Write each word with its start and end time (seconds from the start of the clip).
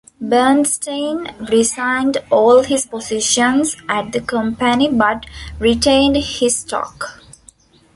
Bernstein 0.19 1.31
resigned 1.51 2.17
all 2.31 2.63
his 2.63 2.87
positions 2.87 3.77
at 3.87 4.11
the 4.11 4.19
company 4.19 4.89
but 4.91 5.27
retained 5.59 6.15
his 6.17 6.55
stock. 6.55 7.21